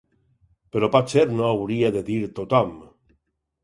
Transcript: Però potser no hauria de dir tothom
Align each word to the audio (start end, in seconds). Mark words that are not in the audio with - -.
Però 0.77 0.89
potser 0.95 1.27
no 1.35 1.47
hauria 1.53 1.95
de 1.99 2.05
dir 2.11 2.19
tothom 2.43 2.77